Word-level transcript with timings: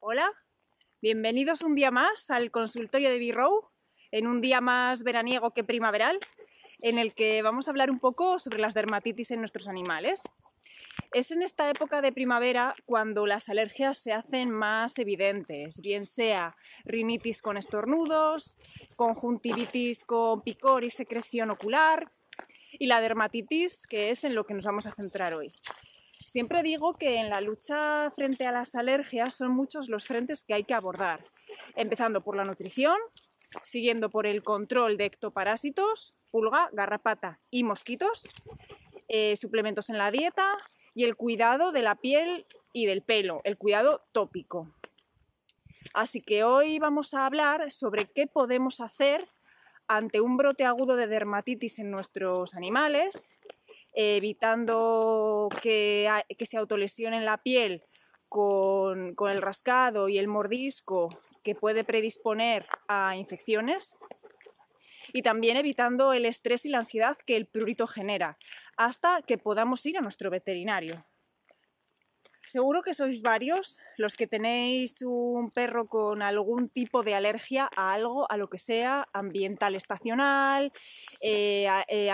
Hola, 0.00 0.30
bienvenidos 1.02 1.62
un 1.62 1.74
día 1.74 1.90
más 1.90 2.30
al 2.30 2.52
consultorio 2.52 3.10
de 3.10 3.18
B-Row, 3.18 3.68
en 4.12 4.28
un 4.28 4.40
día 4.40 4.60
más 4.60 5.02
veraniego 5.02 5.52
que 5.52 5.64
primaveral, 5.64 6.20
en 6.82 7.00
el 7.00 7.14
que 7.14 7.42
vamos 7.42 7.66
a 7.66 7.72
hablar 7.72 7.90
un 7.90 7.98
poco 7.98 8.38
sobre 8.38 8.60
las 8.60 8.74
dermatitis 8.74 9.32
en 9.32 9.40
nuestros 9.40 9.66
animales. 9.66 10.28
Es 11.12 11.32
en 11.32 11.42
esta 11.42 11.68
época 11.68 12.00
de 12.00 12.12
primavera 12.12 12.76
cuando 12.86 13.26
las 13.26 13.48
alergias 13.48 13.98
se 13.98 14.12
hacen 14.12 14.52
más 14.52 15.00
evidentes, 15.00 15.80
bien 15.80 16.06
sea 16.06 16.56
rinitis 16.84 17.42
con 17.42 17.56
estornudos, 17.56 18.56
conjuntivitis 18.94 20.04
con 20.04 20.42
picor 20.42 20.84
y 20.84 20.90
secreción 20.90 21.50
ocular, 21.50 22.12
y 22.78 22.86
la 22.86 23.00
dermatitis, 23.00 23.88
que 23.88 24.10
es 24.10 24.22
en 24.22 24.36
lo 24.36 24.44
que 24.46 24.54
nos 24.54 24.64
vamos 24.64 24.86
a 24.86 24.94
centrar 24.94 25.34
hoy. 25.34 25.52
Siempre 26.38 26.62
digo 26.62 26.92
que 26.92 27.16
en 27.16 27.30
la 27.30 27.40
lucha 27.40 28.12
frente 28.14 28.46
a 28.46 28.52
las 28.52 28.76
alergias 28.76 29.34
son 29.34 29.56
muchos 29.56 29.88
los 29.88 30.06
frentes 30.06 30.44
que 30.44 30.54
hay 30.54 30.62
que 30.62 30.72
abordar, 30.72 31.24
empezando 31.74 32.22
por 32.22 32.36
la 32.36 32.44
nutrición, 32.44 32.96
siguiendo 33.64 34.08
por 34.08 34.24
el 34.24 34.44
control 34.44 34.96
de 34.96 35.06
ectoparásitos, 35.06 36.14
pulga, 36.30 36.70
garrapata 36.72 37.40
y 37.50 37.64
mosquitos, 37.64 38.28
eh, 39.08 39.34
suplementos 39.34 39.90
en 39.90 39.98
la 39.98 40.12
dieta 40.12 40.52
y 40.94 41.06
el 41.06 41.16
cuidado 41.16 41.72
de 41.72 41.82
la 41.82 41.96
piel 41.96 42.46
y 42.72 42.86
del 42.86 43.02
pelo, 43.02 43.40
el 43.42 43.58
cuidado 43.58 43.98
tópico. 44.12 44.72
Así 45.92 46.20
que 46.20 46.44
hoy 46.44 46.78
vamos 46.78 47.14
a 47.14 47.26
hablar 47.26 47.72
sobre 47.72 48.04
qué 48.04 48.28
podemos 48.28 48.80
hacer 48.80 49.28
ante 49.88 50.20
un 50.20 50.36
brote 50.36 50.64
agudo 50.64 50.94
de 50.94 51.08
dermatitis 51.08 51.80
en 51.80 51.90
nuestros 51.90 52.54
animales 52.54 53.28
evitando 54.00 55.48
que, 55.60 56.08
se 56.38 56.56
autolesionen 56.56 57.24
la 57.24 57.36
piel 57.38 57.82
con, 58.28 59.16
el 59.18 59.42
rascado 59.42 60.08
y 60.08 60.18
el 60.18 60.28
mordisco 60.28 61.08
que 61.42 61.56
puede 61.56 61.82
predisponer 61.82 62.64
a 62.86 63.16
infecciones 63.16 63.96
y 65.12 65.22
también 65.22 65.56
evitando 65.56 66.12
el 66.12 66.26
estrés 66.26 66.64
y 66.64 66.68
la 66.68 66.78
ansiedad 66.78 67.18
que 67.26 67.34
el 67.34 67.46
prurito 67.46 67.88
genera, 67.88 68.38
hasta 68.76 69.20
que 69.22 69.36
podamos 69.36 69.84
ir 69.84 69.98
a 69.98 70.00
nuestro 70.00 70.30
veterinario. 70.30 71.04
Seguro 72.46 72.82
que 72.82 72.94
sois 72.94 73.20
varios 73.20 73.80
los 73.96 74.16
que 74.16 74.26
tenéis 74.26 75.02
un 75.02 75.50
perro 75.50 75.86
con 75.86 76.22
algún 76.22 76.70
tipo 76.70 77.02
de 77.02 77.14
alergia 77.14 77.68
a 77.76 77.92
algo, 77.92 78.30
a 78.30 78.36
lo 78.36 78.48
que 78.48 78.58
sea, 78.58 79.08
ambiental 79.12 79.74
estacional, 79.74 80.72
eh, 81.20 81.68
eh, 81.88 82.10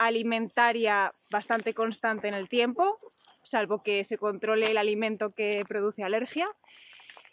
alimentaria 0.00 1.14
bastante 1.30 1.74
constante 1.74 2.26
en 2.26 2.34
el 2.34 2.48
tiempo, 2.48 2.98
salvo 3.42 3.82
que 3.82 4.02
se 4.02 4.16
controle 4.16 4.70
el 4.70 4.78
alimento 4.78 5.30
que 5.30 5.62
produce 5.68 6.02
alergia, 6.02 6.48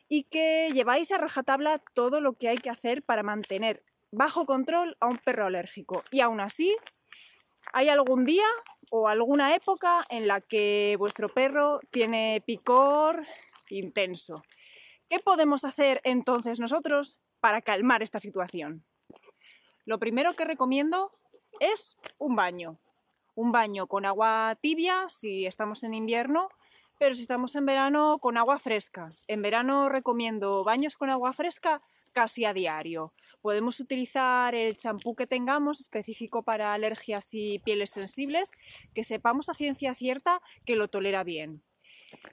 y 0.10 0.24
que 0.24 0.70
lleváis 0.74 1.12
a 1.12 1.18
rajatabla 1.18 1.80
todo 1.94 2.22
lo 2.22 2.34
que 2.34 2.50
hay 2.50 2.58
que 2.58 2.70
hacer 2.70 3.04
para 3.04 3.24
mantener 3.24 3.84
bajo 4.12 4.46
control 4.46 4.98
a 5.00 5.08
un 5.08 5.18
perro 5.18 5.46
alérgico. 5.46 6.04
Y 6.12 6.20
aún 6.20 6.40
así, 6.40 6.76
hay 7.74 7.90
algún 7.90 8.26
día 8.26 8.48
o 8.92 9.08
alguna 9.08 9.56
época 9.56 10.06
en 10.10 10.28
la 10.28 10.42
que 10.42 10.96
vuestro 11.00 11.30
perro 11.30 11.80
tiene 11.92 12.42
picor 12.46 13.26
intenso. 13.70 14.44
¿Qué 15.10 15.20
podemos 15.20 15.64
hacer 15.64 16.02
entonces 16.04 16.60
nosotros 16.60 17.18
para 17.40 17.62
calmar 17.62 18.04
esta 18.04 18.20
situación? 18.20 18.86
Lo 19.86 20.00
primero 20.00 20.34
que 20.34 20.44
recomiendo 20.44 21.10
es 21.60 21.98
un 22.18 22.36
baño. 22.36 22.80
Un 23.36 23.52
baño 23.52 23.88
con 23.88 24.06
agua 24.06 24.58
tibia 24.62 25.10
si 25.10 25.46
estamos 25.46 25.84
en 25.84 25.94
invierno, 25.94 26.50
pero 27.00 27.16
si 27.16 27.22
estamos 27.22 27.56
en 27.56 27.66
verano 27.66 28.18
con 28.20 28.38
agua 28.38 28.60
fresca. 28.60 29.12
En 29.28 29.42
verano 29.42 29.90
recomiendo 29.90 30.64
baños 30.64 30.96
con 30.96 31.10
agua 31.10 31.34
fresca 31.34 31.82
casi 32.14 32.46
a 32.46 32.54
diario. 32.54 33.14
Podemos 33.42 33.80
utilizar 33.80 34.56
el 34.56 34.76
champú 34.76 35.16
que 35.16 35.28
tengamos 35.28 35.80
específico 35.80 36.42
para 36.42 36.74
alergias 36.74 37.30
y 37.34 37.60
pieles 37.60 37.92
sensibles, 37.92 38.54
que 38.96 39.04
sepamos 39.04 39.50
a 39.50 39.54
ciencia 39.54 39.94
cierta 39.94 40.42
que 40.66 40.76
lo 40.76 40.88
tolera 40.88 41.24
bien. 41.24 41.62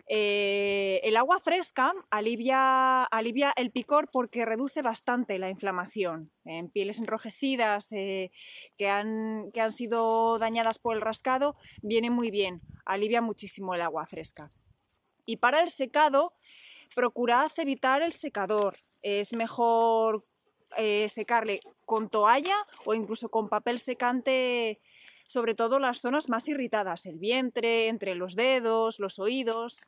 Eh, 0.07 1.01
el 1.03 1.17
agua 1.17 1.41
fresca 1.41 1.93
alivia, 2.11 3.05
alivia, 3.05 3.53
el 3.57 3.71
picor 3.71 4.09
porque 4.13 4.45
reduce 4.45 4.83
bastante 4.83 5.39
la 5.39 5.51
inflamación. 5.51 6.31
En 6.45 6.69
pieles 6.69 6.99
enrojecidas 6.99 7.93
eh, 7.93 8.31
que, 8.77 8.89
han, 8.89 9.51
que 9.53 9.61
han 9.61 9.73
sido 9.73 10.39
dañadas 10.39 10.79
por 10.79 10.95
el 10.97 11.03
rascado, 11.03 11.57
viene 11.83 12.11
muy 12.11 12.31
bien, 12.31 12.61
alivia 12.85 13.23
muchísimo 13.23 13.75
el 13.75 13.83
agua 13.83 14.07
fresca. 14.07 14.51
Y 15.27 15.39
para 15.39 15.63
el 15.63 15.71
secado, 15.71 16.35
procurad 16.95 17.51
evitar 17.57 18.03
el 18.03 18.13
secador. 18.13 18.75
Es 19.03 19.33
mejor 19.33 20.23
eh, 20.77 21.09
secarle 21.09 21.61
con 21.85 22.09
toalla 22.09 22.57
o 22.85 22.95
incluso 22.95 23.29
con 23.29 23.49
papel 23.49 23.79
secante 23.79 24.81
sobre 25.27 25.55
todo 25.55 25.79
las 25.79 26.01
zonas 26.01 26.29
más 26.29 26.49
irritadas, 26.49 27.07
el 27.07 27.19
vientre, 27.19 27.89
entre 27.89 28.15
los 28.15 28.37
dedos, 28.37 29.01
los 29.01 29.19
oídos. 29.19 29.81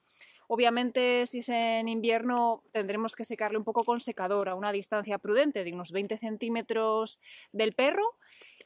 Obviamente, 0.49 1.27
si 1.27 1.39
es 1.39 1.49
en 1.49 1.89
invierno, 1.89 2.63
tendremos 2.73 3.17
que 3.17 3.25
secarle 3.25 3.59
un 3.59 3.65
poco 3.65 3.85
con 3.85 4.01
secador 4.01 4.49
a 4.49 4.55
una 4.55 4.73
distancia 4.73 5.19
prudente 5.19 5.65
de 5.65 5.73
unos 5.73 5.93
20 5.93 6.19
centímetros 6.19 7.21
del 7.53 7.73
perro 7.73 8.05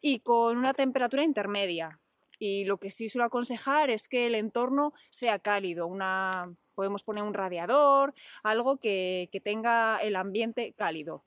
y 0.03 0.21
con 0.21 0.59
una 0.59 0.75
temperatura 0.75 1.25
intermedia. 1.25 2.01
Y 2.39 2.65
lo 2.65 2.79
que 2.79 2.91
sí 2.91 3.09
suelo 3.09 3.25
aconsejar 3.25 3.91
es 3.91 4.09
que 4.09 4.27
el 4.27 4.35
entorno 4.35 4.93
sea 5.11 5.39
cálido, 5.39 5.87
una, 5.87 6.55
podemos 6.75 7.03
poner 7.03 7.25
un 7.25 7.35
radiador, 7.35 8.15
algo 8.43 8.79
que 8.79 9.29
tenga 9.43 9.99
el 9.99 10.17
ambiente 10.17 10.75
cálido 10.77 11.23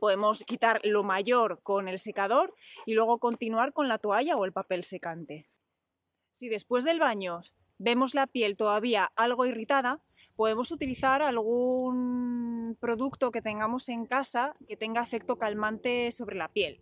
podemos 0.00 0.44
quitar 0.44 0.80
lo 0.84 1.02
mayor 1.02 1.60
con 1.62 1.88
el 1.88 1.98
secador 1.98 2.54
y 2.86 2.94
luego 2.94 3.18
continuar 3.18 3.72
con 3.72 3.88
la 3.88 3.98
toalla 3.98 4.36
o 4.36 4.44
el 4.44 4.52
papel 4.52 4.84
secante. 4.84 5.46
Si 6.32 6.48
después 6.48 6.84
del 6.84 6.98
baño 6.98 7.40
vemos 7.78 8.14
la 8.14 8.26
piel 8.26 8.56
todavía 8.56 9.10
algo 9.16 9.46
irritada, 9.46 9.98
podemos 10.36 10.70
utilizar 10.70 11.22
algún 11.22 12.76
producto 12.80 13.30
que 13.30 13.42
tengamos 13.42 13.88
en 13.88 14.06
casa 14.06 14.54
que 14.66 14.76
tenga 14.76 15.02
efecto 15.02 15.36
calmante 15.36 16.10
sobre 16.10 16.36
la 16.36 16.48
piel 16.48 16.78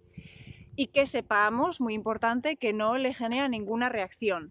y 0.76 0.86
que 0.88 1.06
sepamos, 1.06 1.80
muy 1.80 1.94
importante, 1.94 2.56
que 2.56 2.72
no 2.72 2.96
le 2.96 3.12
genera 3.12 3.48
ninguna 3.48 3.88
reacción 3.88 4.48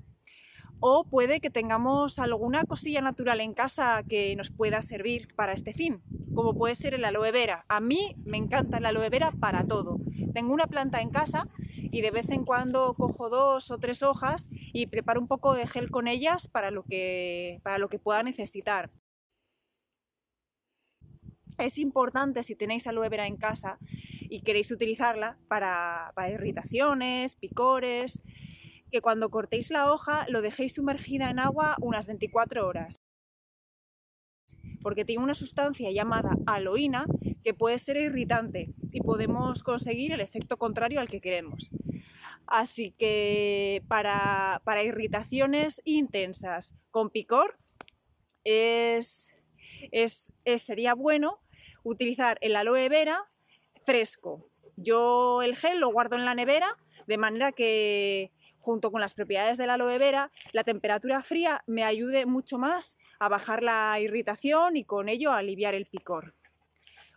o 0.80 1.04
puede 1.04 1.40
que 1.40 1.50
tengamos 1.50 2.20
alguna 2.20 2.64
cosilla 2.64 3.02
natural 3.02 3.42
en 3.42 3.54
casa 3.54 4.04
que 4.08 4.36
nos 4.36 4.50
pueda 4.50 4.82
servir 4.82 5.28
para 5.36 5.54
este 5.54 5.74
fin, 5.74 6.00
como 6.34 6.54
puede 6.54 6.76
ser 6.76 6.94
el 6.94 7.06
aloe 7.06 7.32
vera. 7.32 7.66
A 7.68 7.80
mí 7.80 8.16
me 8.26 8.38
encanta 8.38 8.78
el 8.78 8.86
aloe 8.86 9.10
vera 9.10 9.32
para 9.32 9.66
todo. 9.66 10.00
Tengo 10.34 10.54
una 10.54 10.68
planta 10.68 11.02
en 11.02 11.10
casa 11.10 11.48
y 11.66 12.02
de 12.02 12.12
vez 12.12 12.30
en 12.30 12.46
cuando 12.46 12.94
cojo 12.94 13.30
dos 13.30 13.72
o 13.72 13.78
tres 13.78 14.04
hojas 14.04 14.50
y 14.52 14.88
preparo 14.88 15.20
un 15.20 15.28
poco 15.28 15.54
de 15.54 15.68
gel 15.68 15.90
con 15.90 16.08
ellas 16.08 16.48
para 16.48 16.72
lo 16.72 16.84
que, 16.84 17.60
para 17.64 17.78
lo 17.78 17.90
que 17.90 18.00
pueda 18.00 18.24
necesitar. 18.24 18.90
Es 21.58 21.78
importante 21.78 22.42
si 22.44 22.56
tenéis 22.56 22.88
aloe 22.88 23.10
vera 23.10 23.28
en 23.28 23.36
casa 23.36 23.80
y 24.30 24.42
queréis 24.42 24.72
utilizarla 24.72 25.38
para, 25.50 26.14
para 26.16 26.30
irritaciones, 26.30 27.36
picores, 27.36 28.22
que 28.92 29.02
cuando 29.02 29.30
cortéis 29.30 29.72
la 29.72 29.92
hoja 29.92 30.26
lo 30.30 30.42
dejéis 30.42 30.76
sumergida 30.76 31.30
en 31.30 31.40
agua 31.40 31.76
unas 31.82 32.08
24 32.08 32.68
horas, 32.68 33.00
porque 34.82 35.06
tiene 35.06 35.24
una 35.24 35.36
sustancia 35.36 35.92
llamada 35.92 36.36
aloína 36.48 37.06
que 37.44 37.54
puede 37.54 37.80
ser 37.80 37.98
irritante 37.98 38.74
y 38.92 39.02
podemos 39.02 39.64
conseguir 39.64 40.12
el 40.12 40.22
efecto 40.22 40.58
contrario 40.58 41.00
al 41.00 41.08
que 41.08 41.22
queremos. 41.22 41.72
Así 42.48 42.92
que 42.98 43.84
para, 43.88 44.62
irritaciones 44.84 45.82
intensas 45.86 46.74
con 46.90 47.12
picor 47.12 47.60
es, 48.44 49.36
sería 50.58 50.96
bueno 50.96 51.42
utilizar 51.84 52.40
el 52.42 52.56
aloe 52.56 52.90
vera 52.90 53.30
fresco. 53.86 54.50
Yo 54.78 55.44
el 55.44 55.56
gel 55.56 55.80
lo 55.80 55.92
guardo 55.92 56.16
en 56.16 56.26
la 56.26 56.34
nevera 56.34 56.76
de 57.06 57.18
manera 57.18 57.52
que 57.52 58.32
junto 58.60 58.92
con 58.92 59.02
las 59.02 59.14
propiedades 59.14 59.58
de 59.58 59.68
la 59.68 59.74
aloe 59.74 59.98
vera, 59.98 60.32
la 60.52 60.64
temperatura 60.64 61.24
fría 61.24 61.64
me 61.66 61.84
ayude 61.84 62.26
mucho 62.26 62.58
más 62.58 62.98
a 63.20 63.30
bajar 63.30 63.64
la 63.64 64.00
irritación 64.00 64.76
y 64.76 64.84
con 64.84 65.10
ello 65.10 65.32
a 65.32 65.38
aliviar 65.38 65.74
el 65.74 65.86
picor. 65.86 66.36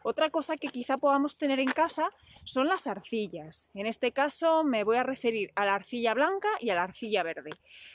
Otra 0.04 0.30
cosa 0.30 0.56
que 0.56 0.68
quizá 0.68 0.96
podamos 0.96 1.38
tener 1.38 1.60
en 1.60 1.68
casa 1.68 2.10
son 2.44 2.66
las 2.66 2.88
arcillas. 2.88 3.70
En 3.72 3.86
este 3.86 4.10
caso 4.10 4.64
me 4.64 4.82
voy 4.82 4.96
a 4.96 5.04
referir 5.04 5.52
a 5.54 5.64
la 5.64 5.76
arcilla 5.76 6.12
blanca 6.14 6.48
y 6.60 6.70
a 6.70 6.74
la 6.74 6.82
arcilla 6.82 7.22
verde. 7.22 7.50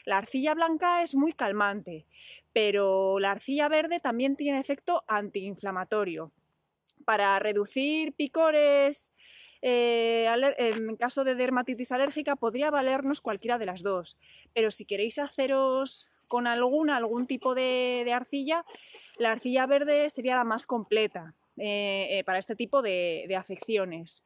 La 0.06 0.18
arcilla 0.18 0.54
blanca 0.54 1.04
es 1.04 1.16
muy 1.16 1.34
calmante, 1.34 2.06
pero 2.54 3.20
la 3.20 3.32
arcilla 3.32 3.68
verde 3.68 4.00
también 4.00 4.38
tiene 4.38 4.60
efecto 4.60 5.04
antiinflamatorio. 5.08 6.32
Para 7.08 7.40
reducir 7.40 8.12
picores 8.12 9.14
eh, 9.62 10.28
en 10.58 10.98
caso 10.98 11.24
de 11.24 11.36
dermatitis 11.36 11.94
alérgica 11.94 12.36
podría 12.36 12.70
valernos 12.70 13.22
cualquiera 13.22 13.58
de 13.58 13.66
las 13.66 13.82
dos, 13.82 14.18
pero 14.54 14.72
si 14.72 14.84
queréis 14.84 15.18
haceros 15.18 16.12
con 16.28 16.48
alguna, 16.48 16.98
algún 16.98 17.26
tipo 17.26 17.56
de, 17.56 18.12
arcilla, 18.14 18.66
la 19.18 19.32
arcilla 19.32 19.66
verde 19.68 20.10
sería 20.10 20.36
la 20.36 20.44
más 20.44 20.68
completa 20.68 21.34
eh, 21.56 22.08
eh, 22.12 22.24
para 22.26 22.40
este 22.40 22.58
tipo 22.58 22.82
de, 22.82 23.34
afecciones. 23.38 24.26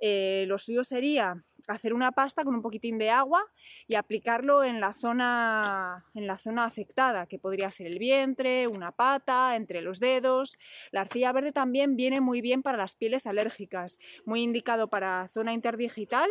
Eh, 0.00 0.44
lo 0.48 0.58
suyo 0.58 0.82
sería 0.82 1.42
hacer 1.68 1.92
una 1.92 2.12
pasta 2.12 2.42
con 2.42 2.54
un 2.54 2.62
poquitín 2.62 2.98
de 2.98 3.10
agua 3.10 3.44
y 3.86 3.94
aplicarlo 3.94 4.64
en 4.64 4.80
la 4.80 4.94
zona, 4.94 6.06
en 6.14 6.26
la 6.26 6.38
zona 6.38 6.64
afectada, 6.64 7.26
que 7.26 7.38
podría 7.38 7.70
ser 7.70 7.86
el 7.86 7.98
vientre, 7.98 8.66
una 8.66 8.92
pata, 8.92 9.56
entre 9.56 9.82
los 9.82 10.00
dedos. 10.00 10.58
La 10.90 11.02
arcilla 11.02 11.32
verde 11.32 11.52
también 11.52 11.96
viene 11.96 12.20
muy 12.20 12.40
bien 12.40 12.62
para 12.62 12.78
las 12.78 12.94
pieles 12.94 13.26
alérgicas, 13.26 13.98
muy 14.24 14.42
indicado 14.42 14.88
para 14.88 15.28
zona 15.28 15.52
interdigital 15.52 16.30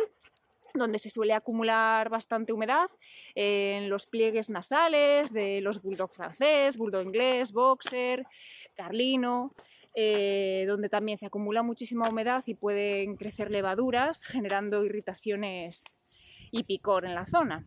donde 0.74 0.98
se 0.98 1.10
suele 1.10 1.32
acumular 1.32 2.08
bastante 2.10 2.52
humedad 2.52 2.88
en 3.34 3.88
los 3.88 4.06
pliegues 4.06 4.50
nasales 4.50 5.32
de 5.32 5.60
los 5.60 5.82
bulldog 5.82 6.10
francés, 6.10 6.76
bulldog 6.76 7.02
inglés, 7.02 7.52
boxer, 7.52 8.24
carlino, 8.76 9.52
eh, 9.94 10.64
donde 10.68 10.88
también 10.88 11.18
se 11.18 11.26
acumula 11.26 11.62
muchísima 11.62 12.08
humedad 12.08 12.44
y 12.46 12.54
pueden 12.54 13.16
crecer 13.16 13.50
levaduras 13.50 14.24
generando 14.24 14.84
irritaciones 14.84 15.84
y 16.50 16.64
picor 16.64 17.04
en 17.04 17.14
la 17.14 17.26
zona. 17.26 17.64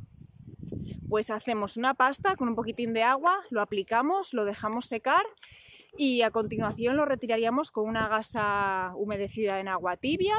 Pues 1.09 1.29
hacemos 1.29 1.77
una 1.77 1.93
pasta 1.93 2.35
con 2.35 2.47
un 2.47 2.55
poquitín 2.55 2.93
de 2.93 3.03
agua, 3.03 3.37
lo 3.49 3.61
aplicamos, 3.61 4.33
lo 4.33 4.45
dejamos 4.45 4.87
secar 4.87 5.23
y 5.97 6.21
a 6.21 6.31
continuación 6.31 6.97
lo 6.97 7.05
retiraríamos 7.05 7.71
con 7.71 7.87
una 7.87 8.07
gasa 8.07 8.93
humedecida 8.95 9.59
en 9.59 9.67
agua 9.67 9.97
tibia 9.97 10.35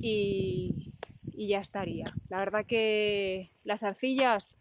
y, 0.00 0.92
y 1.32 1.48
ya 1.48 1.58
estaría. 1.58 2.06
La 2.28 2.38
verdad 2.38 2.64
que 2.64 3.50
las 3.64 3.82
arcillas 3.82 4.56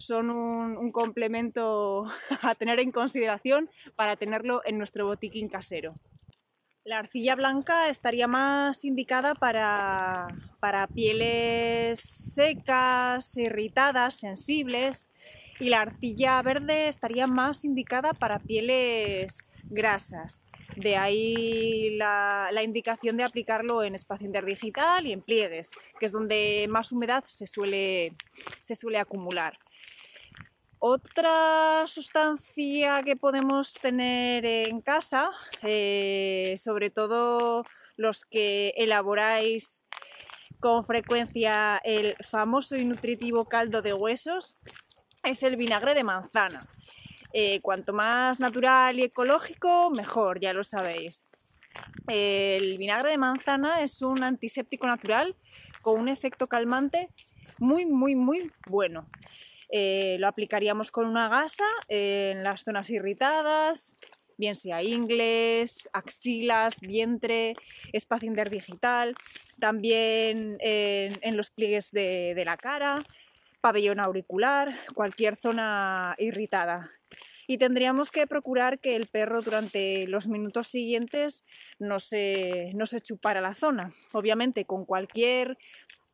son 0.00 0.30
un, 0.30 0.90
complemento 0.90 2.06
a 2.42 2.54
tener 2.54 2.80
en 2.80 2.90
consideración 2.90 3.70
para 3.94 4.16
tenerlo 4.16 4.62
en 4.64 4.78
nuestro 4.78 5.06
botiquín 5.06 5.48
casero. 5.48 5.92
La 6.84 6.98
arcilla 6.98 7.36
blanca 7.36 7.88
estaría 7.90 8.26
más 8.26 8.84
indicada 8.84 9.34
para, 9.34 10.28
para 10.58 10.86
pieles 10.86 12.00
secas, 12.00 13.36
irritadas, 13.36 14.14
sensibles, 14.14 15.12
y 15.60 15.68
la 15.68 15.82
arcilla 15.82 16.40
verde 16.40 16.88
estaría 16.88 17.26
más 17.26 17.66
indicada 17.66 18.14
para 18.14 18.38
pieles 18.38 19.49
grasas. 19.70 20.44
De 20.76 20.96
ahí 20.96 21.96
la, 21.96 22.50
indicación 22.62 23.16
de 23.16 23.24
aplicarlo 23.24 23.82
en 23.82 23.94
espacio 23.94 24.26
interdigital 24.26 25.06
y 25.06 25.12
en 25.12 25.22
pliegues, 25.22 25.70
que 25.98 26.06
es 26.06 26.12
donde 26.12 26.66
más 26.68 26.92
humedad 26.92 27.24
se 27.24 27.46
suele, 27.46 28.16
se 28.60 28.74
suele 28.74 28.98
acumular. 28.98 29.56
Otra 30.78 31.84
sustancia 31.86 33.02
que 33.02 33.16
podemos 33.16 33.74
tener 33.74 34.44
en 34.44 34.80
casa, 34.80 35.30
eh, 35.62 36.54
sobre 36.56 36.90
todo 36.90 37.64
los 37.96 38.24
que 38.24 38.72
elaboráis 38.76 39.86
con 40.58 40.84
frecuencia 40.84 41.80
el 41.84 42.14
famoso 42.16 42.76
y 42.76 42.84
nutritivo 42.84 43.44
caldo 43.44 43.82
de 43.82 43.92
huesos, 43.92 44.58
es 45.22 45.42
el 45.42 45.56
vinagre 45.56 45.94
de 45.94 46.04
manzana. 46.04 46.62
Eh, 47.32 47.60
cuanto 47.60 47.92
más 47.92 48.40
natural 48.40 48.98
y 48.98 49.04
ecológico, 49.04 49.90
mejor, 49.90 50.40
ya 50.40 50.52
lo 50.52 50.64
sabéis. 50.64 51.28
El 52.08 52.76
vinagre 52.78 53.10
de 53.10 53.18
manzana 53.18 53.82
es 53.82 54.02
un 54.02 54.24
antiséptico 54.24 54.86
natural 54.86 55.36
con 55.82 56.00
un 56.00 56.08
efecto 56.08 56.48
calmante 56.48 57.10
muy, 57.58 57.86
muy, 57.86 58.16
muy 58.16 58.50
bueno. 58.66 59.08
Eh, 59.70 60.16
lo 60.18 60.26
aplicaríamos 60.26 60.90
con 60.90 61.06
una 61.06 61.28
gasa 61.28 61.64
en 61.88 62.42
las 62.42 62.62
zonas 62.64 62.90
irritadas, 62.90 63.96
bien 64.36 64.56
sea 64.56 64.82
ingles, 64.82 65.88
axilas, 65.92 66.80
vientre, 66.80 67.54
espacio 67.92 68.28
interdigital, 68.28 69.14
también 69.60 70.56
en, 70.58 71.36
los 71.36 71.50
pliegues 71.50 71.92
de 71.92 72.42
la 72.44 72.56
cara, 72.56 72.98
pabellón 73.60 74.00
auricular, 74.00 74.72
cualquier 74.94 75.36
zona 75.36 76.16
irritada 76.18 76.90
y 77.50 77.58
tendríamos 77.58 78.12
que 78.12 78.28
procurar 78.28 78.78
que 78.78 78.94
el 78.94 79.08
perro 79.08 79.42
durante 79.42 80.06
los 80.06 80.28
minutos 80.28 80.68
siguientes 80.68 81.44
no 81.80 81.98
se, 81.98 82.70
no 82.76 82.86
se 82.86 83.00
chupara 83.00 83.40
la 83.40 83.56
zona. 83.56 83.92
Obviamente 84.12 84.66
con 84.66 84.84
cualquier 84.84 85.58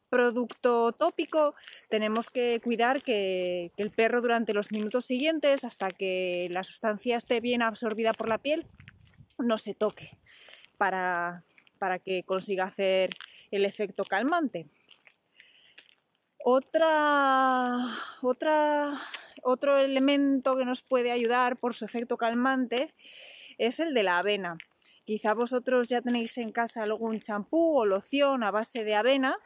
producto 0.08 0.92
tópico 0.92 1.54
tenemos 1.90 2.30
que 2.30 2.58
cuidar 2.64 3.02
que, 3.02 3.70
el 3.76 3.90
perro 3.90 4.22
durante 4.22 4.54
los 4.54 4.72
minutos 4.72 5.04
siguientes 5.04 5.64
hasta 5.64 5.90
que 5.90 6.46
la 6.48 6.64
sustancia 6.64 7.18
esté 7.18 7.40
bien 7.40 7.60
absorbida 7.60 8.14
por 8.14 8.30
la 8.30 8.38
piel 8.38 8.66
no 9.36 9.58
se 9.58 9.74
toque 9.74 10.08
para, 10.78 11.44
para 11.78 11.98
que 11.98 12.22
consiga 12.22 12.64
hacer 12.64 13.10
el 13.50 13.66
efecto 13.66 14.04
calmante. 14.04 14.70
Otra, 16.38 17.76
otra 18.22 18.98
otro 19.46 19.78
elemento 19.78 20.56
que 20.56 20.64
nos 20.64 20.82
puede 20.82 21.12
ayudar 21.12 21.56
por 21.56 21.72
su 21.74 21.84
efecto 21.84 22.16
calmante 22.16 22.92
es 23.58 23.78
el 23.78 23.94
de 23.94 24.02
la 24.02 24.18
avena. 24.18 24.58
Quizá 25.04 25.34
vosotros 25.34 25.88
ya 25.88 26.02
tenéis 26.02 26.36
en 26.38 26.50
casa 26.50 26.82
algún 26.82 27.20
champú 27.20 27.78
o 27.78 27.86
loción 27.86 28.42
a 28.42 28.50
base 28.50 28.82
de 28.82 28.96
avena 28.96 29.38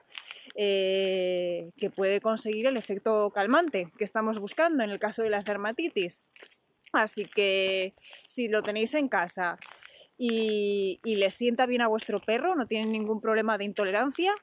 eh, 0.55 1.71
que 1.77 1.91
puede 1.91 2.23
conseguir 2.23 2.67
el 2.67 2.79
efecto 2.79 3.31
calmante 3.31 3.93
que 3.99 4.05
estamos 4.05 4.39
buscando 4.39 4.83
en 4.83 4.91
el 4.91 4.99
caso 4.99 5.23
de 5.23 5.29
las 5.29 5.45
dermatitis. 5.45 6.25
Así 6.93 7.27
que 7.27 7.95
si 8.27 8.49
lo 8.49 8.63
tenéis 8.63 8.95
en 8.95 9.09
casa 9.09 9.59
y, 10.17 10.99
le 11.05 11.31
sienta 11.31 11.67
bien 11.67 11.83
a 11.83 11.89
vuestro 11.89 12.21
perro, 12.21 12.57
no 12.57 12.67
tiene 12.67 12.87
ningún 12.87 13.21
problema 13.21 13.59
de 13.59 13.65
intolerancia, 13.65 14.35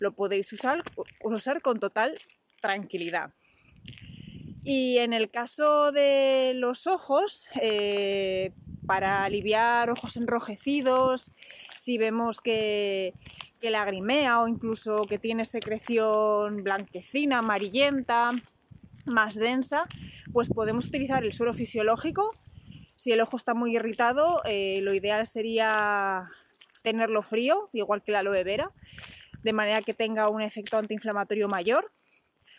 lo 0.00 0.12
podéis 0.12 0.52
usar, 0.52 0.82
usar 1.22 1.62
con 1.62 1.78
total 1.78 2.18
tranquilidad. 2.60 3.32
Y 4.64 4.96
en 4.96 5.12
el 5.12 5.30
caso 5.30 5.92
de 5.92 6.52
los 6.54 6.86
ojos, 6.86 7.50
eh, 7.60 8.52
para 8.86 9.24
aliviar 9.24 9.90
ojos 9.90 10.16
enrojecidos, 10.16 11.32
si 11.76 11.98
vemos 11.98 12.40
que, 12.40 13.12
lagrimea 13.60 14.42
o 14.42 14.48
incluso 14.48 15.06
que 15.06 15.18
tiene 15.18 15.46
secreción 15.46 16.62
blanquecina, 16.62 17.38
amarillenta, 17.38 18.32
más 19.06 19.36
densa, 19.36 19.86
pues 20.34 20.50
podemos 20.50 20.88
utilizar 20.88 21.24
el 21.24 21.32
suero 21.32 21.54
fisiológico. 21.54 22.34
Si 22.94 23.12
el 23.12 23.22
ojo 23.22 23.38
está 23.38 23.54
muy 23.54 23.74
irritado, 23.74 24.42
eh, 24.44 24.80
lo 24.82 24.92
ideal 24.92 25.26
sería 25.26 26.28
tenerlo 26.82 27.22
frío, 27.22 27.70
igual 27.72 28.02
que 28.02 28.12
la 28.12 28.18
aloe 28.18 28.44
vera, 28.44 28.70
de 29.42 29.52
manera 29.54 29.80
que 29.80 29.94
tenga 29.94 30.28
un 30.28 30.42
efecto 30.42 30.76
antiinflamatorio 30.76 31.48
mayor 31.48 31.86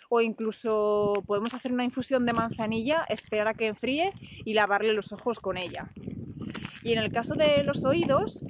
o 0.10 0.22
incluso 0.22 1.24
podemos 1.26 1.54
hacer 1.54 1.72
una 1.72 1.84
infusión 1.84 2.26
de 2.26 2.34
manzanilla, 2.34 3.06
esperar 3.10 3.48
a 3.48 3.54
que 3.54 3.68
enfríe 3.68 4.14
y 4.44 4.54
lavarle 4.54 4.94
los 4.94 5.12
ojos 5.12 5.40
con 5.40 5.58
ella. 5.58 5.90
Y 6.84 6.94
en 6.94 7.00
el 7.00 7.12
caso 7.12 7.34
de 7.34 7.64
los 7.64 7.84
oídos, 7.84 8.44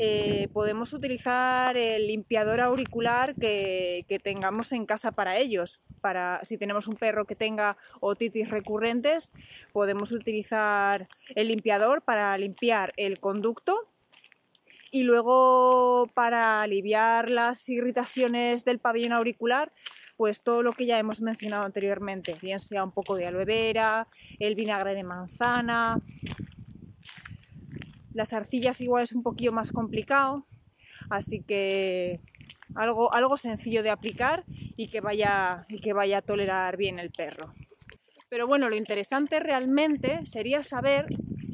eh, 0.00 0.46
podemos 0.52 0.92
utilizar 0.92 1.76
el 1.76 2.06
limpiador 2.06 2.60
auricular 2.60 3.34
que, 3.34 4.04
tengamos 4.22 4.70
en 4.70 4.86
casa 4.86 5.10
para 5.10 5.38
ellos. 5.38 5.82
Para, 6.00 6.44
si 6.44 6.56
tenemos 6.56 6.86
un 6.86 6.94
perro 6.94 7.24
que 7.24 7.34
tenga 7.34 7.76
otitis 7.98 8.48
recurrentes, 8.48 9.32
podemos 9.72 10.12
utilizar 10.12 11.08
el 11.34 11.48
limpiador 11.48 12.02
para 12.02 12.38
limpiar 12.38 12.92
el 12.96 13.18
conducto 13.18 13.87
y 14.90 15.02
luego 15.02 16.08
para 16.14 16.62
aliviar 16.62 17.30
las 17.30 17.68
irritaciones 17.68 18.64
del 18.64 18.78
pabellón 18.78 19.12
auricular 19.12 19.72
pues 20.18 20.42
todo 20.42 20.64
lo 20.64 20.72
que 20.72 20.84
ya 20.84 20.98
hemos 20.98 21.20
mencionado 21.20 21.64
anteriormente, 21.64 22.34
bien 22.42 22.58
sea 22.58 22.82
un 22.82 22.90
poco 22.90 23.14
de 23.14 23.28
aloe 23.28 23.44
vera, 23.44 24.08
el 24.40 24.56
vinagre 24.56 24.96
de 24.96 25.04
manzana. 25.04 26.00
Las 28.12 28.32
arcillas 28.32 28.80
igual 28.80 29.04
es 29.04 29.12
un 29.12 29.22
poquito 29.22 29.52
más 29.52 29.70
complicado, 29.70 30.44
así 31.08 31.40
que 31.42 32.20
algo, 32.74 33.14
algo 33.14 33.36
sencillo 33.36 33.84
de 33.84 33.90
aplicar 33.90 34.44
y 34.76 34.88
que, 34.88 35.00
vaya, 35.00 35.64
y 35.68 35.78
que 35.78 35.92
vaya 35.92 36.18
a 36.18 36.22
tolerar 36.22 36.76
bien 36.76 36.98
el 36.98 37.10
perro. 37.10 37.54
Pero 38.28 38.48
bueno, 38.48 38.68
lo 38.68 38.74
interesante 38.74 39.38
realmente 39.38 40.26
sería 40.26 40.64
saber 40.64 41.06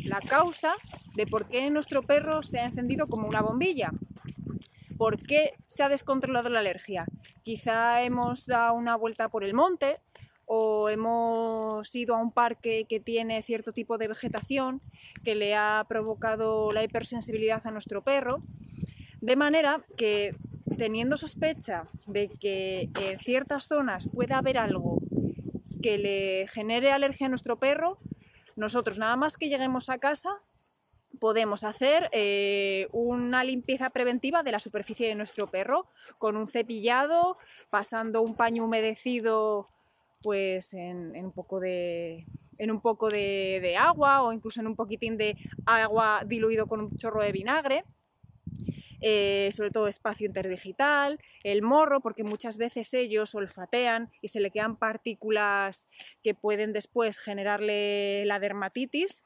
la 0.07 0.21
causa 0.21 0.73
de 1.15 1.27
por 1.27 1.49
qué 1.49 1.71
nuestro 1.71 2.03
perro 2.03 2.43
se 2.43 2.61
ha 2.61 2.65
encendido 2.65 3.07
como 3.07 3.29
una 3.29 3.43
bombilla. 3.43 3.93
¿Por 4.97 5.21
qué 5.21 5.55
se 5.67 5.83
ha 5.83 5.89
descontrolado 5.89 6.51
la 6.51 6.61
alergia? 6.61 7.07
Quizá 7.43 8.03
hemos 8.03 8.47
dado 8.47 8.75
una 8.75 8.97
vuelta 8.97 9.29
por 9.29 9.45
el 9.45 9.55
monte 9.55 9.97
o 10.47 10.89
hemos 10.89 11.95
ido 11.95 12.15
a 12.15 12.19
un 12.19 12.31
parque 12.31 12.87
que 12.89 13.01
tiene 13.01 13.43
cierto 13.43 13.73
tipo 13.73 13.99
de 13.99 14.09
vegetación 14.09 14.83
que 15.25 15.35
le 15.35 15.55
ha 15.55 15.85
provocado 15.89 16.73
la 16.73 16.85
hipersensibilidad 16.85 17.67
a 17.67 17.71
nuestro 17.71 18.03
perro. 18.03 18.37
De 19.21 19.37
manera 19.37 19.83
que 19.97 20.31
teniendo 20.77 21.17
sospecha 21.17 21.85
de 22.07 22.29
que 22.29 22.91
en 23.01 23.19
ciertas 23.19 23.67
zonas 23.67 24.09
pueda 24.13 24.39
haber 24.39 24.59
algo 24.59 25.01
que 25.83 25.99
le 25.99 26.47
genere 26.49 26.93
alergia 26.93 27.27
a 27.27 27.31
nuestro 27.31 27.59
perro, 27.59 27.99
nosotros 28.57 28.99
nada 28.99 29.17
más 29.17 29.37
que 29.37 29.49
lleguemos 29.49 29.91
a 29.91 29.99
casa 29.99 30.43
podemos 31.19 31.65
hacer 31.65 32.09
eh, 32.13 32.89
una 32.93 33.45
limpieza 33.45 33.91
preventiva 33.91 34.43
de 34.43 34.53
la 34.53 34.61
superficie 34.61 35.09
de 35.09 35.15
nuestro 35.15 35.47
perro 35.47 35.87
con 36.19 36.37
un 36.37 36.47
cepillado, 36.47 37.39
pasando 37.71 38.23
un 38.23 38.37
paño 38.37 38.65
humedecido 38.65 39.67
pues 40.23 40.73
en, 40.75 41.15
un 41.17 41.33
poco 41.33 41.61
de, 41.61 42.27
en 42.59 42.71
un 42.71 42.81
poco 42.81 43.11
de, 43.11 43.77
agua 43.79 44.23
o 44.23 44.33
incluso 44.33 44.61
en 44.61 44.67
un 44.67 44.77
poquitín 44.77 45.19
de 45.19 45.37
agua 45.67 46.23
diluido 46.27 46.67
con 46.67 46.81
un 46.81 46.97
chorro 46.97 47.23
de 47.23 47.33
vinagre. 47.33 47.85
Eh, 49.01 49.51
sobre 49.53 49.71
todo 49.71 49.89
espacio 49.89 50.27
interdigital, 50.27 51.19
el 51.43 51.63
morro, 51.63 52.01
porque 52.01 52.25
muchas 52.25 52.57
veces 52.57 52.95
ellos 52.95 53.35
olfatean 53.35 54.09
y 54.23 54.29
se 54.29 54.41
le 54.41 54.51
quedan 54.51 54.77
partículas 54.77 55.89
que 56.23 56.35
pueden 56.35 56.73
después 56.73 57.19
generarle 57.19 58.25
la 58.27 58.39
dermatitis. 58.39 59.25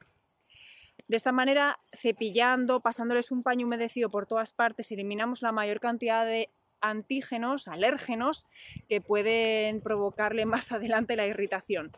De 1.06 1.16
esta 1.16 1.32
manera, 1.32 1.78
cepillando, 1.92 2.80
pasándoles 2.80 3.30
un 3.30 3.42
paño 3.42 3.66
humedecido 3.66 4.10
por 4.10 4.26
todas 4.26 4.52
partes, 4.52 4.92
eliminamos 4.92 5.40
la 5.42 5.52
mayor 5.52 5.80
cantidad 5.80 6.26
de 6.26 6.50
antígenos, 6.80 7.68
alérgenos, 7.68 8.46
que 8.88 9.00
pueden 9.00 9.80
provocarle 9.80 10.44
más 10.44 10.72
adelante 10.72 11.16
la 11.16 11.26
irritación. 11.26 11.92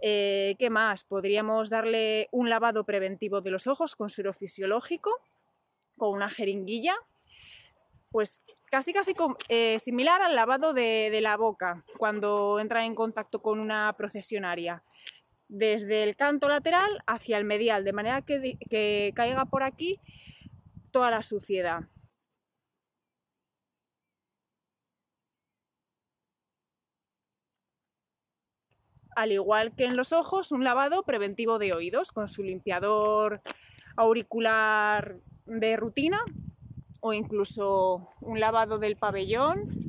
Eh, 0.00 0.56
¿Qué 0.58 0.68
más? 0.68 1.04
Podríamos 1.04 1.70
darle 1.70 2.28
un 2.30 2.50
lavado 2.50 2.84
preventivo 2.84 3.40
de 3.40 3.50
los 3.50 3.66
ojos 3.66 3.94
con 3.94 4.10
suero 4.10 4.34
fisiológico, 4.34 5.10
con 5.96 6.10
una 6.10 6.30
jeringuilla, 6.30 6.94
pues 8.10 8.40
casi 8.70 8.92
casi 8.92 9.14
eh, 9.48 9.78
similar 9.78 10.22
al 10.22 10.34
lavado 10.34 10.72
de, 10.72 11.10
de, 11.10 11.20
la 11.20 11.36
boca 11.36 11.84
cuando 11.96 12.58
entra 12.58 12.84
en 12.84 12.94
contacto 12.94 13.40
con 13.42 13.60
una 13.60 13.94
procesionaria. 13.96 14.82
Desde 15.48 16.02
el 16.02 16.16
canto 16.16 16.48
lateral 16.48 16.98
hacia 17.06 17.38
el 17.38 17.44
medial, 17.44 17.84
de 17.84 17.92
manera 17.92 18.22
que, 18.22 18.58
que 18.70 19.12
caiga 19.14 19.44
por 19.44 19.62
aquí 19.62 20.00
toda 20.90 21.10
la 21.10 21.22
suciedad. 21.22 21.88
al 29.16 29.32
igual 29.32 29.72
que 29.72 29.84
en 29.84 29.96
los 29.96 30.12
ojos, 30.12 30.52
un 30.52 30.64
lavado 30.64 31.04
preventivo 31.04 31.58
de 31.58 31.72
oídos 31.72 32.12
con 32.12 32.28
su 32.28 32.42
limpiador 32.42 33.42
auricular 33.96 35.14
de 35.46 35.76
rutina 35.76 36.20
o 37.00 37.12
incluso 37.12 38.08
un 38.20 38.40
lavado 38.40 38.78
del 38.78 38.96
pabellón 38.96 39.84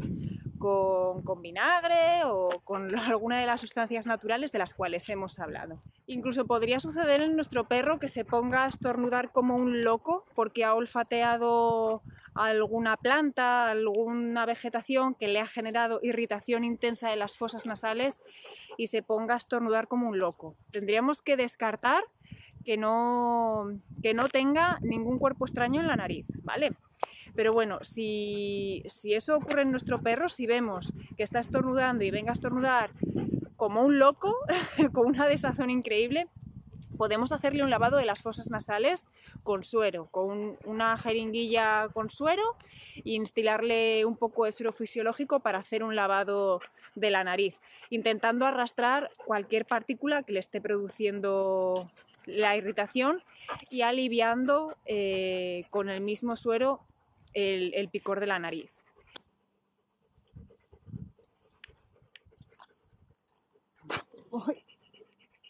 con, 0.59 1.41
vinagre 1.41 2.23
o 2.25 2.49
con 2.63 2.95
alguna 2.99 3.39
de 3.39 3.45
las 3.45 3.61
sustancias 3.61 4.07
naturales 4.07 4.51
de 4.51 4.59
las 4.59 4.73
cuales 4.73 5.07
hemos 5.09 5.39
hablado. 5.39 5.75
Incluso 6.07 6.45
podría 6.45 6.79
suceder 6.79 7.21
en 7.21 7.35
nuestro 7.35 7.67
perro 7.67 7.99
que 7.99 8.07
se 8.07 8.25
ponga 8.25 8.65
a 8.65 8.67
estornudar 8.67 9.31
como 9.31 9.55
un 9.55 9.83
loco 9.83 10.25
porque 10.35 10.63
ha 10.63 10.73
olfateado 10.73 12.01
alguna 12.33 12.97
planta, 12.97 13.69
alguna 13.69 14.45
vegetación 14.45 15.15
que 15.15 15.27
le 15.27 15.39
ha 15.39 15.47
generado 15.47 15.99
irritación 16.01 16.63
intensa 16.63 17.09
de 17.09 17.15
las 17.15 17.37
fosas 17.37 17.65
nasales 17.65 18.19
y 18.77 18.87
se 18.87 19.03
ponga 19.03 19.35
a 19.35 19.37
estornudar 19.37 19.87
como 19.87 20.09
un 20.09 20.19
loco. 20.19 20.55
Tendríamos 20.71 21.21
que 21.21 21.37
descartar 21.37 22.03
que 22.65 22.77
no, 22.77 23.69
que 24.01 24.13
no 24.13 24.27
tenga 24.27 24.77
ningún 24.81 25.19
cuerpo 25.19 25.45
extraño 25.45 25.79
en 25.79 25.87
la 25.87 25.95
nariz, 25.95 26.25
¿vale? 26.43 26.71
Pero 27.35 27.53
bueno, 27.53 27.79
si, 27.81 28.83
eso 29.05 29.37
ocurre 29.37 29.61
en 29.61 29.71
nuestro 29.71 30.01
perro, 30.01 30.29
si 30.29 30.47
vemos 30.47 30.93
que 31.15 31.23
está 31.23 31.39
estornudando 31.39 32.03
y 32.03 32.11
venga 32.11 32.31
a 32.31 32.33
estornudar 32.33 32.91
como 33.55 33.83
un 33.83 33.99
loco, 33.99 34.33
con 34.93 35.07
una 35.07 35.27
desazón 35.27 35.69
increíble, 35.69 36.27
podemos 36.97 37.33
hacerle 37.33 37.63
un 37.63 37.69
lavado 37.69 37.97
de 37.97 38.05
las 38.05 38.21
fosas 38.21 38.49
nasales 38.49 39.09
con 39.43 39.63
suero, 39.63 40.07
con 40.11 40.55
una 40.65 40.97
jeringuilla 40.97 41.89
con 41.93 42.09
suero 42.09 42.55
e 42.97 43.15
instilarle 43.15 44.05
un 44.05 44.15
poco 44.15 44.45
de 44.45 44.53
suero 44.53 44.71
fisiológico 44.71 45.41
para 45.41 45.59
hacer 45.59 45.83
un 45.83 45.95
lavado 45.95 46.61
de 46.95 47.11
la 47.11 47.23
nariz, 47.23 47.59
intentando 47.89 48.45
arrastrar 48.45 49.09
cualquier 49.25 49.65
partícula 49.65 50.23
que 50.23 50.33
le 50.33 50.39
esté 50.39 50.61
produciendo 50.61 51.89
la 52.25 52.55
irritación 52.55 53.23
y 53.69 53.81
aliviando 53.81 54.75
eh, 54.85 55.65
con 55.69 55.89
el 55.89 56.03
mismo 56.03 56.35
suero 56.35 56.81
el, 57.33 57.89
picor 57.89 58.19
de 58.19 58.27
la 58.27 58.39
nariz. 58.39 58.71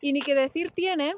y 0.00 0.12
ni 0.12 0.20
que 0.20 0.34
decir 0.34 0.70
tiene 0.70 1.14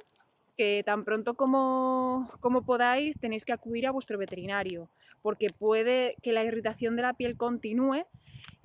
que 0.56 0.82
tan 0.84 1.04
pronto 1.04 1.34
como, 1.34 2.28
como, 2.40 2.64
podáis 2.64 3.18
tenéis 3.18 3.44
que 3.44 3.52
acudir 3.52 3.86
a 3.86 3.92
vuestro 3.92 4.18
veterinario, 4.18 4.88
porque 5.22 5.50
puede 5.50 6.16
que 6.22 6.32
la 6.32 6.44
irritación 6.44 6.96
de 6.96 7.02
la 7.02 7.14
piel 7.14 7.36
continúe 7.36 8.06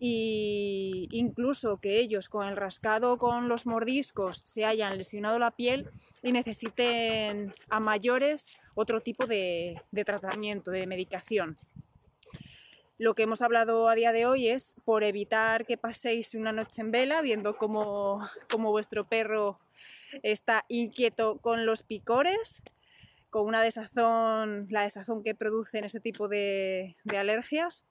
e 0.01 1.07
incluso 1.11 1.77
que 1.77 1.99
ellos 1.99 2.29
con 2.29 2.47
el 2.47 2.55
rascado, 2.55 3.17
con 3.17 3.49
los 3.49 3.65
mordiscos, 3.65 4.41
se 4.43 4.65
hayan 4.65 4.97
lesionado 4.97 5.39
la 5.39 5.51
piel 5.51 5.89
y 6.23 6.31
necesiten 6.31 7.51
a 7.69 7.79
mayores 7.79 8.59
otro 8.75 9.01
tipo 9.01 9.25
de, 9.25 9.81
tratamiento, 10.05 10.71
de 10.71 10.87
medicación. 10.87 11.57
Lo 12.97 13.13
que 13.13 13.23
hemos 13.23 13.41
hablado 13.41 13.87
a 13.87 13.95
día 13.95 14.11
de 14.11 14.25
hoy 14.25 14.49
es 14.49 14.75
por 14.85 15.03
evitar 15.03 15.65
que 15.65 15.77
paséis 15.77 16.35
una 16.35 16.51
noche 16.51 16.81
en 16.81 16.91
vela 16.91 17.21
viendo 17.21 17.57
cómo, 17.57 18.21
vuestro 18.57 19.03
perro 19.03 19.59
está 20.23 20.65
inquieto 20.67 21.39
con 21.39 21.65
los 21.65 21.83
picores, 21.83 22.61
con 23.29 23.47
una 23.47 23.61
desazón, 23.61 24.67
la 24.69 24.83
desazón 24.83 25.23
que 25.23 25.35
producen 25.35 25.83
este 25.83 25.99
tipo 25.99 26.27
de 26.27 26.95
alergias 27.17 27.89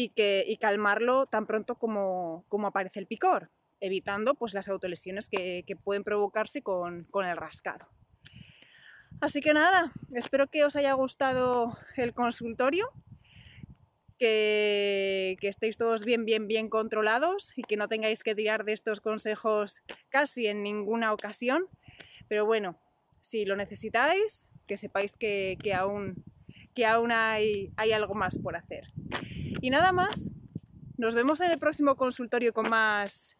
y, 0.00 0.10
que, 0.10 0.56
calmarlo 0.60 1.26
tan 1.26 1.44
pronto 1.44 1.74
como, 1.74 2.44
aparece 2.64 3.00
el 3.00 3.08
picor, 3.08 3.50
evitando 3.80 4.34
pues, 4.34 4.54
las 4.54 4.68
autolesiones 4.68 5.28
que, 5.28 5.64
pueden 5.82 6.04
provocarse 6.04 6.62
con, 6.62 7.08
el 7.12 7.36
rascado. 7.36 7.88
Así 9.20 9.40
que 9.40 9.52
nada, 9.52 9.92
espero 10.14 10.46
que 10.46 10.64
os 10.64 10.76
haya 10.76 10.92
gustado 10.92 11.76
el 11.96 12.14
consultorio, 12.14 12.88
que, 14.18 15.36
que, 15.40 15.48
estéis 15.48 15.76
todos 15.76 16.04
bien, 16.04 16.24
bien, 16.24 16.46
bien 16.46 16.68
controlados 16.68 17.52
y 17.56 17.62
que 17.62 17.76
no 17.76 17.88
tengáis 17.88 18.22
que 18.22 18.34
tirar 18.34 18.64
de 18.64 18.72
estos 18.72 19.00
consejos 19.00 19.82
casi 20.08 20.46
en 20.46 20.62
ninguna 20.62 21.12
ocasión. 21.12 21.68
Pero 22.28 22.44
bueno, 22.44 22.78
si 23.20 23.44
lo 23.44 23.56
necesitáis, 23.56 24.48
que 24.66 24.76
sepáis 24.76 25.16
que, 25.16 25.56
aún, 25.74 26.22
que 26.74 26.86
aún 26.86 27.10
hay, 27.10 27.72
hay 27.76 27.92
algo 27.92 28.14
más 28.14 28.38
por 28.38 28.56
hacer. 28.56 28.92
Y 29.60 29.70
nada 29.70 29.92
más, 29.92 30.30
nos 30.96 31.14
vemos 31.14 31.40
en 31.40 31.50
el 31.50 31.58
próximo 31.58 31.96
consultorio 31.96 32.52
con 32.52 32.68
más, 32.68 33.38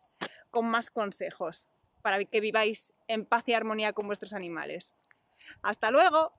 con 0.50 0.66
más 0.66 0.90
consejos 0.90 1.68
para 2.02 2.24
que 2.24 2.40
viváis 2.40 2.94
en 3.06 3.26
paz 3.26 3.48
y 3.48 3.54
armonía 3.54 3.92
con 3.92 4.06
vuestros 4.06 4.32
animales. 4.32 4.94
¡Hasta 5.62 5.90
luego! 5.90 6.32